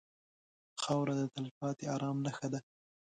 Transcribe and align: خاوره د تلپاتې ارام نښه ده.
خاوره 0.81 1.13
د 1.17 1.21
تلپاتې 1.33 1.85
ارام 1.93 2.17
نښه 2.25 2.47
ده. 2.53 2.59